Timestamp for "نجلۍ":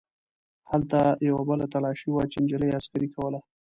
2.43-2.69